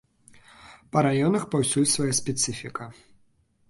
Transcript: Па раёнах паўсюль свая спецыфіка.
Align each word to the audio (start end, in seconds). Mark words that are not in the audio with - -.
Па 0.95 1.03
раёнах 1.09 1.47
паўсюль 1.53 1.89
свая 1.95 2.11
спецыфіка. 2.25 2.93